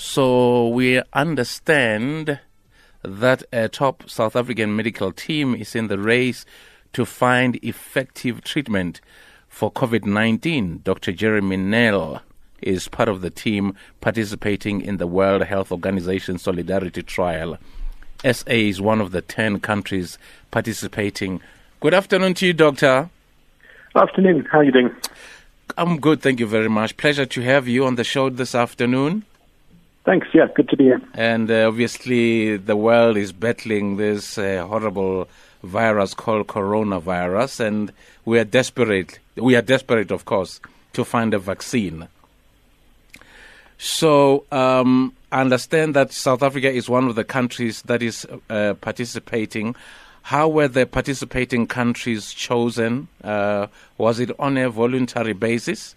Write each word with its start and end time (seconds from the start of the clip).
So 0.00 0.68
we 0.68 1.02
understand 1.12 2.38
that 3.02 3.42
a 3.52 3.68
top 3.68 4.08
South 4.08 4.36
African 4.36 4.76
medical 4.76 5.10
team 5.10 5.56
is 5.56 5.74
in 5.74 5.88
the 5.88 5.98
race 5.98 6.46
to 6.92 7.04
find 7.04 7.56
effective 7.64 8.44
treatment 8.44 9.00
for 9.48 9.72
COVID 9.72 10.04
19. 10.04 10.82
Dr. 10.84 11.10
Jeremy 11.10 11.56
Nel 11.56 12.22
is 12.62 12.86
part 12.86 13.08
of 13.08 13.22
the 13.22 13.30
team 13.30 13.74
participating 14.00 14.82
in 14.82 14.98
the 14.98 15.08
World 15.08 15.42
Health 15.42 15.72
Organization 15.72 16.38
Solidarity 16.38 17.02
Trial. 17.02 17.58
SA 18.22 18.52
is 18.52 18.80
one 18.80 19.00
of 19.00 19.10
the 19.10 19.20
10 19.20 19.58
countries 19.58 20.16
participating. 20.52 21.40
Good 21.80 21.92
afternoon 21.92 22.34
to 22.34 22.46
you, 22.46 22.52
Doctor. 22.52 23.10
Afternoon. 23.96 24.46
How 24.52 24.60
are 24.60 24.64
you 24.64 24.70
doing? 24.70 24.94
I'm 25.76 25.98
good, 25.98 26.22
thank 26.22 26.38
you 26.38 26.46
very 26.46 26.68
much. 26.68 26.96
Pleasure 26.96 27.26
to 27.26 27.40
have 27.40 27.66
you 27.66 27.84
on 27.84 27.96
the 27.96 28.04
show 28.04 28.30
this 28.30 28.54
afternoon. 28.54 29.24
Thanks. 30.08 30.28
Yeah, 30.32 30.46
good 30.54 30.70
to 30.70 30.76
be 30.78 30.84
here. 30.84 31.02
And 31.12 31.50
uh, 31.50 31.68
obviously, 31.68 32.56
the 32.56 32.76
world 32.76 33.18
is 33.18 33.30
battling 33.30 33.98
this 33.98 34.38
uh, 34.38 34.64
horrible 34.66 35.28
virus 35.62 36.14
called 36.14 36.46
coronavirus, 36.46 37.60
and 37.60 37.92
we 38.24 38.38
are 38.38 38.44
desperate. 38.44 39.18
We 39.36 39.54
are 39.54 39.60
desperate, 39.60 40.10
of 40.10 40.24
course, 40.24 40.62
to 40.94 41.04
find 41.04 41.34
a 41.34 41.38
vaccine. 41.38 42.08
So, 43.76 44.46
um, 44.50 45.12
I 45.30 45.42
understand 45.42 45.94
that 45.94 46.10
South 46.12 46.42
Africa 46.42 46.70
is 46.70 46.88
one 46.88 47.06
of 47.06 47.14
the 47.14 47.24
countries 47.24 47.82
that 47.82 48.02
is 48.02 48.26
uh, 48.48 48.74
participating. 48.80 49.76
How 50.22 50.48
were 50.48 50.68
the 50.68 50.86
participating 50.86 51.66
countries 51.66 52.32
chosen? 52.32 53.08
Uh, 53.22 53.66
was 53.98 54.20
it 54.20 54.30
on 54.40 54.56
a 54.56 54.70
voluntary 54.70 55.34
basis? 55.34 55.94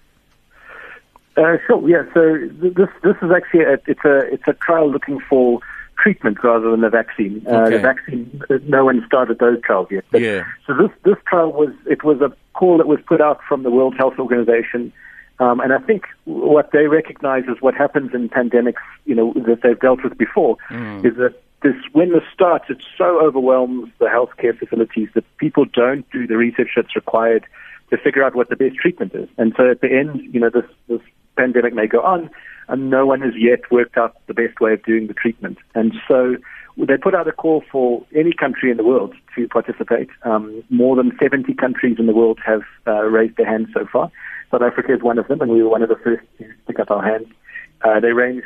Uh, 1.37 1.57
sure. 1.65 1.87
Yeah. 1.87 2.03
So 2.13 2.47
this 2.59 2.89
this 3.03 3.15
is 3.21 3.31
actually 3.31 3.63
a, 3.63 3.73
it's 3.87 4.03
a 4.05 4.17
it's 4.33 4.47
a 4.47 4.53
trial 4.53 4.91
looking 4.91 5.19
for 5.29 5.59
treatment 5.97 6.43
rather 6.43 6.71
than 6.71 6.83
a 6.83 6.89
vaccine. 6.89 7.45
Uh, 7.47 7.61
Okay. 7.61 7.77
The 7.77 7.81
vaccine, 7.81 8.41
uh, 8.49 8.55
no 8.67 8.85
one 8.85 9.03
started 9.05 9.39
those 9.39 9.61
trials 9.61 9.87
yet. 9.91 10.03
But, 10.11 10.21
Yeah. 10.21 10.43
So 10.67 10.73
this 10.73 10.91
this 11.03 11.15
trial 11.27 11.51
was 11.51 11.69
it 11.85 12.03
was 12.03 12.21
a 12.21 12.31
call 12.53 12.77
that 12.77 12.87
was 12.87 12.99
put 13.07 13.21
out 13.21 13.39
from 13.47 13.63
the 13.63 13.71
World 13.71 13.95
Health 13.97 14.15
Organization, 14.19 14.91
um, 15.39 15.59
and 15.59 15.73
I 15.73 15.79
think 15.79 16.05
what 16.25 16.71
they 16.71 16.87
recognize 16.87 17.45
is 17.45 17.61
what 17.61 17.75
happens 17.75 18.13
in 18.13 18.29
pandemics, 18.29 18.83
you 19.05 19.15
know, 19.15 19.33
that 19.47 19.61
they've 19.63 19.79
dealt 19.79 20.03
with 20.03 20.17
before, 20.17 20.57
is 21.03 21.15
that 21.17 21.35
this 21.63 21.75
when 21.93 22.11
this 22.11 22.23
starts, 22.33 22.65
it 22.69 22.77
so 22.97 23.23
overwhelms 23.25 23.89
the 23.99 24.05
healthcare 24.05 24.57
facilities 24.57 25.09
that 25.13 25.23
people 25.37 25.65
don't 25.65 26.09
do 26.11 26.27
the 26.27 26.35
research 26.35 26.71
that's 26.75 26.95
required 26.95 27.45
to 27.91 27.97
figure 27.97 28.23
out 28.23 28.35
what 28.35 28.49
the 28.49 28.55
best 28.55 28.75
treatment 28.75 29.13
is. 29.13 29.29
And 29.37 29.53
so 29.55 29.69
at 29.69 29.81
the 29.81 29.91
end, 29.91 30.21
you 30.33 30.39
know, 30.39 30.49
this 30.49 30.65
this 30.87 31.01
pandemic 31.41 31.73
may 31.73 31.87
go 31.87 32.01
on, 32.01 32.29
and 32.67 32.89
no 32.89 33.05
one 33.05 33.21
has 33.21 33.33
yet 33.37 33.61
worked 33.71 33.97
out 33.97 34.15
the 34.27 34.33
best 34.33 34.59
way 34.59 34.73
of 34.73 34.83
doing 34.83 35.07
the 35.07 35.13
treatment. 35.13 35.57
And 35.73 35.93
so 36.07 36.37
they 36.77 36.97
put 36.97 37.15
out 37.15 37.27
a 37.27 37.31
call 37.31 37.63
for 37.71 38.05
any 38.15 38.33
country 38.33 38.71
in 38.71 38.77
the 38.77 38.83
world 38.83 39.13
to 39.35 39.47
participate. 39.47 40.09
Um, 40.23 40.63
more 40.69 40.95
than 40.95 41.11
70 41.19 41.53
countries 41.55 41.97
in 41.99 42.05
the 42.05 42.13
world 42.13 42.39
have 42.45 42.61
uh, 42.87 43.03
raised 43.03 43.37
their 43.37 43.49
hands 43.49 43.69
so 43.73 43.85
far. 43.91 44.11
South 44.51 44.61
Africa 44.61 44.93
is 44.93 45.01
one 45.01 45.17
of 45.17 45.27
them, 45.27 45.41
and 45.41 45.51
we 45.51 45.63
were 45.63 45.69
one 45.69 45.81
of 45.81 45.89
the 45.89 45.99
first 46.03 46.23
to 46.37 46.45
stick 46.63 46.79
up 46.79 46.91
our 46.91 47.03
hands. 47.03 47.27
Uh, 47.83 47.99
they 47.99 48.13
range 48.13 48.43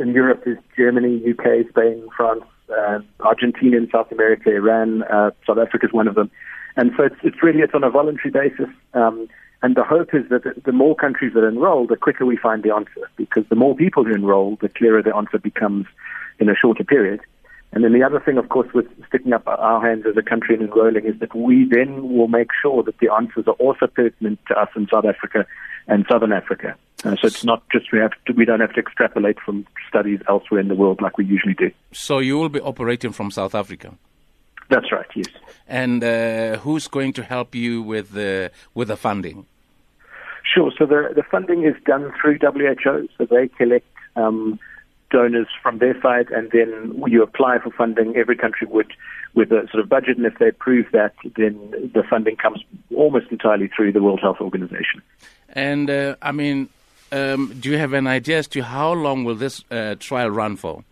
in 0.00 0.12
Europe 0.12 0.42
is 0.46 0.58
Germany, 0.76 1.22
UK, 1.30 1.68
Spain, 1.70 2.08
France, 2.16 2.42
uh, 2.76 2.98
Argentina 3.20 3.76
in 3.76 3.88
South 3.90 4.10
America, 4.10 4.50
Iran, 4.50 5.02
uh, 5.04 5.30
South 5.46 5.58
Africa 5.58 5.86
is 5.86 5.92
one 5.92 6.08
of 6.08 6.14
them. 6.14 6.30
And 6.76 6.90
so 6.96 7.04
it's, 7.04 7.16
it's 7.22 7.42
really 7.42 7.60
it's 7.60 7.74
on 7.74 7.84
a 7.84 7.90
voluntary 7.90 8.30
basis. 8.30 8.72
Um, 8.94 9.28
and 9.62 9.76
the 9.76 9.84
hope 9.84 10.12
is 10.12 10.28
that 10.28 10.64
the, 10.64 10.72
more 10.72 10.96
countries 10.96 11.34
that 11.34 11.46
enroll, 11.46 11.86
the 11.86 11.96
quicker 11.96 12.26
we 12.26 12.36
find 12.36 12.64
the 12.64 12.74
answer. 12.74 13.08
Because 13.16 13.44
the 13.48 13.54
more 13.54 13.76
people 13.76 14.04
who 14.04 14.12
enroll, 14.12 14.58
the 14.60 14.68
clearer 14.68 15.02
the 15.02 15.14
answer 15.14 15.38
becomes 15.38 15.86
in 16.40 16.48
a 16.48 16.54
shorter 16.54 16.82
period. 16.82 17.20
And 17.72 17.84
then 17.84 17.92
the 17.92 18.02
other 18.02 18.20
thing, 18.20 18.38
of 18.38 18.48
course, 18.48 18.68
with 18.74 18.86
sticking 19.06 19.32
up 19.32 19.46
our 19.46 19.80
hands 19.80 20.04
as 20.04 20.16
a 20.16 20.22
country 20.22 20.56
and 20.56 20.64
enrolling 20.64 21.06
is 21.06 21.18
that 21.20 21.34
we 21.34 21.64
then 21.64 22.08
will 22.08 22.28
make 22.28 22.48
sure 22.60 22.82
that 22.82 22.98
the 22.98 23.08
answers 23.10 23.46
are 23.46 23.54
also 23.54 23.86
pertinent 23.86 24.40
to 24.48 24.60
us 24.60 24.68
in 24.76 24.88
South 24.92 25.04
Africa 25.04 25.46
and 25.86 26.04
Southern 26.10 26.32
Africa. 26.32 26.74
Uh, 27.04 27.16
so 27.16 27.26
it's 27.26 27.44
not 27.44 27.62
just 27.70 27.92
we 27.92 27.98
have 27.98 28.12
to, 28.26 28.32
we 28.32 28.44
don't 28.44 28.60
have 28.60 28.74
to 28.74 28.80
extrapolate 28.80 29.38
from 29.40 29.66
studies 29.88 30.20
elsewhere 30.28 30.60
in 30.60 30.68
the 30.68 30.74
world 30.74 31.00
like 31.00 31.16
we 31.18 31.24
usually 31.24 31.54
do. 31.54 31.70
So 31.92 32.18
you 32.18 32.36
will 32.36 32.48
be 32.48 32.60
operating 32.60 33.12
from 33.12 33.30
South 33.30 33.54
Africa. 33.54 33.94
That's 34.68 34.92
right. 34.92 35.06
Yes. 35.14 35.26
And 35.66 36.02
uh, 36.04 36.58
who's 36.58 36.88
going 36.88 37.12
to 37.14 37.22
help 37.22 37.54
you 37.54 37.82
with 37.82 38.12
the 38.12 38.50
with 38.74 38.88
the 38.88 38.96
funding? 38.96 39.46
Sure. 40.52 40.70
So 40.76 40.86
the 40.86 41.12
the 41.14 41.22
funding 41.22 41.64
is 41.64 41.74
done 41.84 42.12
through 42.20 42.38
WHO. 42.38 43.08
So 43.16 43.24
they 43.24 43.48
collect 43.48 43.86
um, 44.16 44.58
donors 45.10 45.48
from 45.62 45.78
their 45.78 46.00
side, 46.02 46.30
and 46.30 46.50
then 46.50 47.02
you 47.06 47.22
apply 47.22 47.58
for 47.58 47.70
funding. 47.70 48.16
Every 48.16 48.36
country 48.36 48.66
would 48.66 48.92
with 49.34 49.50
a 49.50 49.66
sort 49.70 49.82
of 49.82 49.88
budget, 49.88 50.16
and 50.18 50.26
if 50.26 50.38
they 50.38 50.48
approve 50.48 50.86
that, 50.92 51.14
then 51.36 51.56
the 51.94 52.02
funding 52.08 52.36
comes 52.36 52.62
almost 52.94 53.30
entirely 53.30 53.68
through 53.74 53.92
the 53.92 54.02
World 54.02 54.20
Health 54.20 54.38
Organization. 54.40 55.00
And 55.50 55.88
uh, 55.88 56.16
I 56.20 56.32
mean, 56.32 56.68
um, 57.12 57.54
do 57.58 57.70
you 57.70 57.78
have 57.78 57.92
an 57.92 58.06
idea 58.06 58.38
as 58.38 58.48
to 58.48 58.62
how 58.62 58.92
long 58.92 59.24
will 59.24 59.36
this 59.36 59.64
uh, 59.70 59.94
trial 59.98 60.30
run 60.30 60.56
for? 60.56 60.84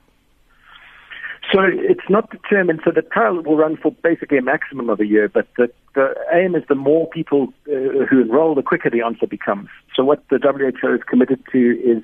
So 1.53 1.61
it's 1.63 2.09
not 2.09 2.31
determined. 2.31 2.81
So 2.85 2.91
the 2.93 3.03
trial 3.03 3.43
will 3.43 3.57
run 3.57 3.77
for 3.77 3.93
basically 4.03 4.39
a 4.39 4.43
maximum 4.43 4.89
of 4.89 5.01
a 5.01 5.07
year, 5.07 5.29
but 5.29 5.49
the, 5.57 5.71
the 5.95 6.15
aim 6.33 6.55
is 6.55 6.63
the 6.69 6.75
more 6.75 7.09
people 7.09 7.53
uh, 7.67 8.05
who 8.09 8.21
enroll, 8.23 8.55
the 8.55 8.63
quicker 8.63 8.91
the 8.91 9.03
answer 9.03 9.27
becomes. 9.27 9.69
So 9.95 10.05
what 10.05 10.23
the 10.29 10.39
WHO 10.39 10.95
is 10.95 11.03
committed 11.09 11.43
to 11.53 11.81
is 11.81 12.03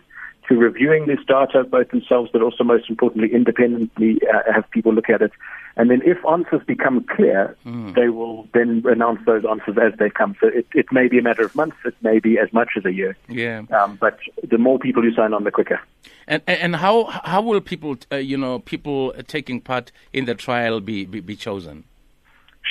to 0.48 0.56
reviewing 0.56 1.06
this 1.06 1.18
data, 1.26 1.64
both 1.64 1.90
themselves, 1.90 2.30
but 2.32 2.42
also 2.42 2.64
most 2.64 2.88
importantly, 2.88 3.32
independently 3.32 4.20
uh, 4.32 4.52
have 4.52 4.68
people 4.70 4.92
look 4.92 5.10
at 5.10 5.22
it. 5.22 5.32
And 5.76 5.90
then 5.90 6.02
if 6.04 6.18
answers 6.24 6.62
become 6.66 7.04
clear, 7.04 7.56
they 7.94 8.08
will 8.08 8.48
then 8.54 8.82
announce 8.86 9.20
those 9.26 9.44
answers 9.44 9.76
as 9.76 9.98
they 9.98 10.08
come. 10.08 10.34
So 10.40 10.48
it, 10.48 10.66
it 10.72 10.86
may 10.90 11.08
be 11.08 11.18
a 11.18 11.22
matter 11.22 11.44
of 11.44 11.54
months, 11.54 11.76
it 11.84 11.94
may 12.00 12.18
be 12.18 12.38
as 12.38 12.52
much 12.52 12.70
as 12.76 12.84
a 12.84 12.92
year. 12.92 13.16
Yeah. 13.28 13.62
Um, 13.70 13.96
but 14.00 14.18
the 14.42 14.58
more 14.58 14.78
people 14.78 15.02
who 15.02 15.12
sign 15.12 15.34
on, 15.34 15.44
the 15.44 15.50
quicker. 15.50 15.80
And 16.28 16.42
and 16.47 16.76
how 16.76 17.04
how 17.04 17.41
will 17.41 17.60
people 17.60 17.97
uh, 18.10 18.16
you 18.16 18.37
know 18.37 18.59
people 18.59 19.12
taking 19.26 19.60
part 19.60 19.92
in 20.12 20.25
the 20.25 20.34
trial 20.34 20.81
be 20.81 21.04
be, 21.04 21.20
be 21.20 21.37
chosen? 21.37 21.84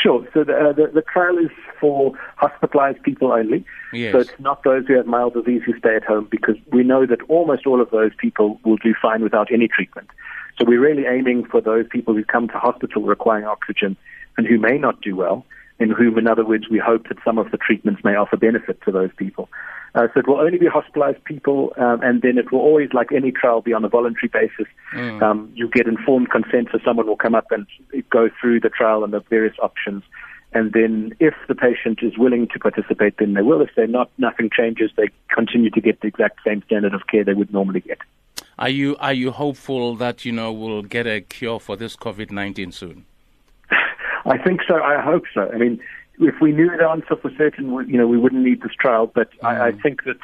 Sure. 0.01 0.27
So 0.33 0.43
the, 0.43 0.53
uh, 0.53 0.73
the, 0.73 0.88
the 0.93 1.01
trial 1.01 1.38
is 1.38 1.51
for 1.79 2.11
hospitalized 2.35 3.01
people 3.03 3.31
only. 3.31 3.66
Yes. 3.93 4.11
So 4.11 4.19
it's 4.19 4.39
not 4.39 4.63
those 4.63 4.85
who 4.88 4.97
have 4.97 5.05
mild 5.05 5.33
disease 5.35 5.61
who 5.66 5.77
stay 5.79 5.95
at 5.95 6.03
home 6.03 6.27
because 6.29 6.55
we 6.71 6.83
know 6.83 7.05
that 7.05 7.21
almost 7.29 7.66
all 7.66 7.81
of 7.81 7.89
those 7.91 8.11
people 8.17 8.59
will 8.66 8.77
do 8.77 8.93
fine 9.01 9.23
without 9.23 9.51
any 9.53 9.69
treatment. 9.69 10.09
So 10.57 10.66
we're 10.66 10.81
really 10.81 11.05
aiming 11.05 11.45
for 11.45 11.61
those 11.61 11.85
people 11.89 12.13
who 12.13 12.23
come 12.23 12.47
to 12.49 12.57
hospital 12.57 13.03
requiring 13.03 13.45
oxygen 13.45 13.95
and 14.37 14.45
who 14.45 14.57
may 14.57 14.77
not 14.77 15.01
do 15.01 15.16
well, 15.16 15.45
in 15.79 15.89
whom, 15.89 16.17
in 16.17 16.27
other 16.27 16.45
words, 16.45 16.69
we 16.69 16.79
hope 16.79 17.07
that 17.09 17.17
some 17.23 17.37
of 17.37 17.51
the 17.51 17.57
treatments 17.57 18.03
may 18.03 18.15
offer 18.15 18.37
benefit 18.37 18.81
to 18.83 18.91
those 18.91 19.09
people. 19.17 19.49
Uh, 19.93 20.07
so 20.13 20.19
it 20.19 20.27
will 20.27 20.39
only 20.39 20.57
be 20.57 20.67
hospitalized 20.67 21.23
people, 21.23 21.73
um, 21.77 22.01
and 22.01 22.21
then 22.21 22.37
it 22.37 22.51
will 22.51 22.59
always, 22.59 22.89
like 22.93 23.11
any 23.13 23.31
trial, 23.31 23.61
be 23.61 23.73
on 23.73 23.83
a 23.85 23.89
voluntary 23.89 24.27
basis. 24.27 24.71
Um, 25.21 25.51
you 25.55 25.69
get 25.69 25.87
informed 25.87 26.31
consent, 26.31 26.69
so 26.71 26.79
someone 26.83 27.07
will 27.07 27.15
come 27.15 27.35
up 27.35 27.47
and 27.51 27.65
go 28.09 28.29
through 28.39 28.59
the 28.59 28.69
trial 28.69 29.03
and 29.03 29.13
the 29.13 29.21
various 29.29 29.55
options. 29.61 30.03
And 30.51 30.71
then, 30.73 31.13
if 31.19 31.33
the 31.47 31.55
patient 31.55 31.99
is 32.01 32.17
willing 32.17 32.47
to 32.53 32.59
participate, 32.59 33.17
then 33.19 33.33
they 33.33 33.41
will. 33.41 33.61
If 33.61 33.69
they're 33.75 33.87
not, 33.87 34.09
nothing 34.17 34.49
changes. 34.55 34.91
They 34.95 35.09
continue 35.29 35.69
to 35.69 35.81
get 35.81 36.01
the 36.01 36.07
exact 36.07 36.39
same 36.45 36.61
standard 36.63 36.93
of 36.93 37.07
care 37.07 37.23
they 37.23 37.33
would 37.33 37.51
normally 37.53 37.81
get. 37.81 37.99
Are 38.57 38.69
you 38.69 38.95
are 38.97 39.13
you 39.13 39.31
hopeful 39.31 39.95
that 39.95 40.23
you 40.23 40.31
know 40.31 40.51
we'll 40.53 40.83
get 40.83 41.07
a 41.07 41.19
cure 41.19 41.59
for 41.59 41.75
this 41.75 41.97
COVID 41.97 42.31
nineteen 42.31 42.71
soon? 42.71 43.05
I 44.25 44.37
think 44.37 44.61
so. 44.67 44.81
I 44.81 45.01
hope 45.01 45.23
so. 45.33 45.49
I 45.53 45.57
mean, 45.57 45.79
if 46.19 46.35
we 46.41 46.51
knew 46.51 46.69
the 46.75 46.87
answer 46.87 47.15
for 47.15 47.31
certain, 47.37 47.73
we- 47.73 47.85
you 47.85 47.97
know, 47.97 48.07
we 48.07 48.17
wouldn't 48.17 48.43
need 48.43 48.61
this 48.61 48.73
trial. 48.73 49.07
But 49.07 49.29
I, 49.43 49.67
I 49.67 49.71
mm. 49.71 49.81
think 49.81 50.03
that 50.05 50.17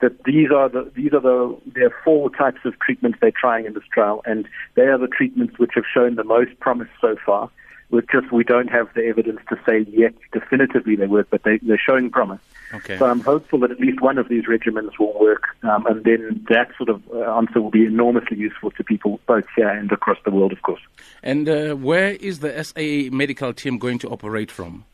that 0.00 0.24
these 0.24 0.50
are 0.50 0.68
the 0.68 0.90
these 0.94 1.12
are 1.12 1.20
the 1.20 1.56
there 1.74 1.86
are 1.86 1.94
four 2.04 2.30
types 2.30 2.60
of 2.64 2.78
treatments 2.80 3.18
they're 3.20 3.30
trying 3.30 3.66
in 3.66 3.72
this 3.74 3.86
trial, 3.92 4.22
and 4.26 4.46
they 4.74 4.82
are 4.82 4.98
the 4.98 5.08
treatments 5.08 5.58
which 5.58 5.72
have 5.74 5.84
shown 5.92 6.16
the 6.16 6.24
most 6.24 6.58
promise 6.60 6.88
so 7.00 7.16
far. 7.24 7.50
With 7.90 8.06
just 8.10 8.32
we 8.32 8.42
don't 8.42 8.68
have 8.68 8.92
the 8.94 9.04
evidence 9.06 9.40
to 9.48 9.56
say 9.64 9.86
yet 9.88 10.12
definitively 10.32 10.96
they 10.96 11.06
work, 11.06 11.28
but 11.30 11.44
they, 11.44 11.58
they're 11.58 11.78
showing 11.78 12.10
promise. 12.10 12.40
Okay. 12.74 12.98
So 12.98 13.06
I'm 13.06 13.20
hopeful 13.20 13.60
that 13.60 13.70
at 13.70 13.78
least 13.78 14.00
one 14.00 14.18
of 14.18 14.28
these 14.28 14.44
regimens 14.46 14.98
will 14.98 15.16
work, 15.20 15.44
um, 15.62 15.86
and 15.86 16.02
then 16.02 16.44
that 16.48 16.72
sort 16.76 16.88
of 16.88 17.00
uh, 17.14 17.20
answer 17.36 17.62
will 17.62 17.70
be 17.70 17.84
enormously 17.84 18.36
useful 18.38 18.72
to 18.72 18.82
people 18.82 19.20
both 19.26 19.44
here 19.54 19.68
and 19.68 19.92
across 19.92 20.18
the 20.24 20.32
world, 20.32 20.52
of 20.52 20.62
course. 20.62 20.80
And 21.22 21.48
uh, 21.48 21.74
where 21.74 22.14
is 22.14 22.40
the 22.40 22.64
SA 22.64 23.14
medical 23.14 23.52
team 23.52 23.78
going 23.78 24.00
to 24.00 24.08
operate 24.08 24.50
from? 24.50 24.84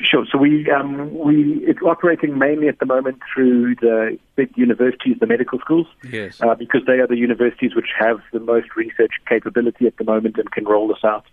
Sure. 0.00 0.24
So 0.30 0.38
we 0.38 0.70
um, 0.70 1.12
we 1.18 1.64
it's 1.66 1.80
operating 1.82 2.38
mainly 2.38 2.68
at 2.68 2.78
the 2.78 2.86
moment 2.86 3.18
through 3.34 3.74
the 3.76 4.16
big 4.36 4.56
universities, 4.56 5.16
the 5.18 5.26
medical 5.26 5.58
schools, 5.58 5.88
Yes. 6.08 6.40
uh, 6.40 6.54
because 6.54 6.82
they 6.86 7.00
are 7.00 7.08
the 7.08 7.16
universities 7.16 7.74
which 7.74 7.88
have 7.98 8.20
the 8.32 8.38
most 8.38 8.76
research 8.76 9.12
capability 9.28 9.86
at 9.88 9.96
the 9.96 10.04
moment 10.04 10.36
and 10.38 10.48
can 10.52 10.66
roll 10.66 10.86
this 10.86 11.02
out. 11.02 11.24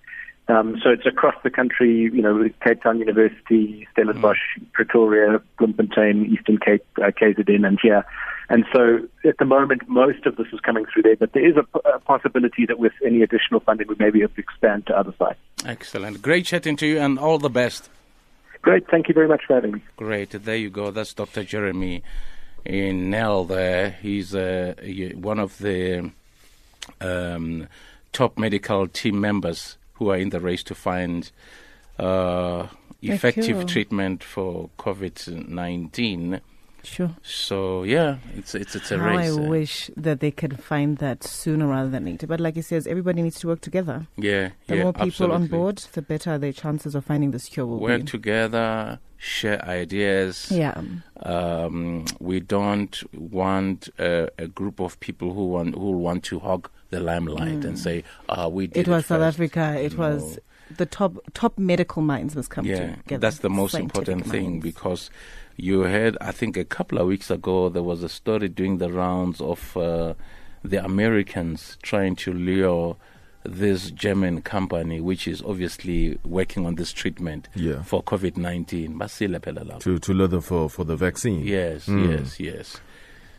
Um, 0.47 0.79
so 0.83 0.91
it's 0.91 1.05
across 1.05 1.35
the 1.43 1.49
country, 1.49 2.11
you 2.13 2.21
know, 2.21 2.47
Cape 2.63 2.83
Town 2.83 2.99
University, 2.99 3.87
Stellenbosch, 3.91 4.37
mm. 4.59 4.71
Pretoria, 4.73 5.41
Bloemfontein, 5.57 6.25
Eastern 6.31 6.59
Cape, 6.59 6.85
uh, 6.97 7.09
KZN, 7.09 7.65
and 7.65 7.79
here. 7.81 8.05
And 8.47 8.63
so 8.71 8.99
at 9.27 9.39
the 9.39 9.45
moment, 9.45 9.87
most 9.87 10.27
of 10.27 10.35
this 10.35 10.45
is 10.53 10.59
coming 10.59 10.85
through 10.85 11.01
there, 11.01 11.15
but 11.15 11.33
there 11.33 11.47
is 11.47 11.55
a, 11.57 11.79
a 11.89 11.99
possibility 11.99 12.67
that 12.67 12.77
with 12.77 12.93
any 13.03 13.23
additional 13.23 13.59
funding, 13.59 13.87
we 13.87 13.95
may 13.97 14.11
be 14.11 14.21
able 14.21 14.35
to 14.35 14.41
expand 14.41 14.85
to 14.87 14.97
other 14.97 15.13
sites. 15.17 15.39
Excellent. 15.65 16.21
Great 16.21 16.45
chatting 16.45 16.75
to 16.77 16.85
you 16.85 16.99
and 16.99 17.17
all 17.17 17.39
the 17.39 17.49
best. 17.49 17.89
Great. 18.61 18.87
Thank 18.89 19.07
you 19.07 19.15
very 19.15 19.27
much 19.27 19.41
for 19.47 19.55
having 19.55 19.71
me. 19.73 19.81
Great. 19.97 20.29
There 20.29 20.55
you 20.55 20.69
go. 20.69 20.91
That's 20.91 21.13
Dr. 21.13 21.43
Jeremy 21.43 22.03
in 22.63 23.09
Nel 23.09 23.45
there. 23.45 23.91
He's 24.01 24.35
uh, 24.35 24.75
one 25.15 25.39
of 25.39 25.57
the 25.57 26.11
um, 27.01 27.67
top 28.11 28.37
medical 28.37 28.87
team 28.87 29.19
members 29.19 29.77
who 29.95 30.09
are 30.09 30.17
in 30.17 30.29
the 30.29 30.39
race 30.39 30.63
to 30.63 30.75
find 30.75 31.31
uh, 31.99 32.67
effective 33.01 33.65
treatment 33.65 34.23
for 34.23 34.69
COVID 34.77 35.47
19. 35.47 36.41
Sure. 36.85 37.15
So 37.23 37.83
yeah, 37.83 38.17
it's 38.35 38.53
it's 38.53 38.75
it's 38.75 38.91
a 38.91 38.99
How 38.99 39.15
race. 39.15 39.35
I 39.35 39.39
wish 39.39 39.89
that 39.97 40.19
they 40.19 40.31
could 40.31 40.63
find 40.63 40.97
that 40.99 41.23
sooner 41.23 41.67
rather 41.67 41.89
than 41.89 42.05
later. 42.05 42.27
But 42.27 42.39
like 42.39 42.55
he 42.55 42.61
says, 42.61 42.85
everybody 42.85 43.21
needs 43.21 43.39
to 43.39 43.47
work 43.47 43.61
together. 43.61 44.07
Yeah, 44.17 44.51
the 44.67 44.77
yeah, 44.77 44.83
more 44.83 44.93
people 44.93 45.07
absolutely. 45.07 45.35
on 45.35 45.47
board, 45.47 45.77
the 45.93 46.01
better 46.01 46.37
their 46.37 46.53
chances 46.53 46.93
of 46.93 47.03
finding 47.03 47.31
this 47.31 47.49
cure 47.49 47.65
will 47.65 47.79
be. 47.79 47.83
work 47.85 48.01
be. 48.01 48.07
together, 48.07 48.99
share 49.17 49.63
ideas. 49.65 50.51
Yeah. 50.51 50.79
Um, 51.23 52.05
we 52.19 52.39
don't 52.39 53.01
want 53.13 53.89
uh, 53.97 54.27
a 54.37 54.47
group 54.47 54.79
of 54.79 54.99
people 54.99 55.33
who 55.33 55.47
want 55.47 55.75
who 55.75 55.91
want 55.91 56.23
to 56.25 56.39
hog 56.39 56.69
the 56.95 57.01
limelight 57.11 57.59
Mm. 57.61 57.65
and 57.67 57.75
say, 57.85 58.03
"Ah, 58.29 58.47
we 58.57 58.67
did 58.67 58.87
It 58.87 58.87
was 58.95 59.05
South. 59.05 59.21
Africa. 59.31 59.65
It 59.87 59.93
No. 59.97 59.99
was 60.05 60.39
the 60.81 60.85
top 60.97 61.11
top 61.41 61.53
medical 61.71 62.01
minds 62.01 62.35
must 62.35 62.49
come 62.55 62.65
yeah, 62.65 62.95
together. 62.95 63.21
that's 63.25 63.39
the 63.47 63.49
most 63.61 63.73
Scientific 63.73 64.07
important 64.07 64.31
thing 64.33 64.49
minds. 64.53 64.63
because 64.69 65.01
you 65.57 65.75
heard, 65.95 66.17
I 66.29 66.31
think, 66.39 66.57
a 66.57 66.65
couple 66.77 66.97
of 67.01 67.05
weeks 67.07 67.29
ago 67.29 67.69
there 67.69 67.83
was 67.91 68.01
a 68.03 68.09
story 68.09 68.49
doing 68.49 68.77
the 68.79 68.91
rounds 68.91 69.39
of 69.41 69.77
uh, 69.77 70.13
the 70.71 70.79
Americans 70.83 71.77
trying 71.83 72.15
to 72.25 72.33
lure 72.33 72.95
this 73.47 73.91
German 73.91 74.41
company, 74.41 74.99
which 74.99 75.27
is 75.27 75.39
obviously 75.43 76.17
working 76.25 76.65
on 76.65 76.73
this 76.75 76.91
treatment 76.91 77.47
Yeah. 77.55 77.83
for 77.83 78.01
COVID 78.03 78.35
nineteen. 78.37 78.97
Basile 78.97 79.39
phela. 79.39 79.79
To 79.81 79.99
lure 79.99 80.13
leather 80.21 80.41
for 80.41 80.67
for 80.75 80.83
the 80.83 80.95
vaccine. 80.95 81.41
Yes, 81.45 81.85
Mm. 81.85 82.09
yes, 82.09 82.39
yes. 82.39 82.67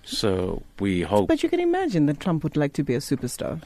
So 0.07 0.63
we 0.79 1.03
hope. 1.03 1.29
But 1.29 1.43
you 1.43 1.49
can 1.49 1.61
imagine 1.61 2.07
that 2.07 2.21
Trump 2.21 2.45
would 2.45 2.57
like 2.57 2.73
to 2.75 2.85
be 2.85 2.95
a 2.95 3.01
superstar 3.01 3.61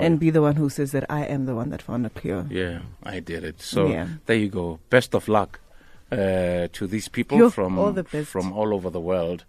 and 0.00 0.20
be 0.20 0.30
the 0.30 0.42
one 0.42 0.56
who 0.56 0.68
says 0.68 0.92
that 0.92 1.04
I 1.10 1.24
am 1.24 1.46
the 1.46 1.54
one 1.54 1.70
that 1.70 1.82
found 1.82 2.06
a 2.06 2.10
cure. 2.10 2.46
Yeah, 2.50 2.80
I 3.02 3.20
did 3.20 3.44
it. 3.44 3.60
So 3.62 3.88
Yeah. 3.88 4.08
there 4.26 4.36
you 4.36 4.48
go. 4.48 4.78
Best 4.90 5.14
of 5.14 5.28
luck 5.28 5.60
uh, 6.10 6.68
to 6.72 6.86
these 6.86 7.08
people 7.08 7.38
Yo, 7.38 7.50
from 7.50 7.78
all 7.78 7.94
from 8.24 8.52
all 8.52 8.74
over 8.74 8.90
the 8.90 9.00
world. 9.00 9.44